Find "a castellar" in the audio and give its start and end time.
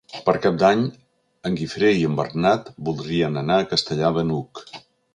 3.67-4.15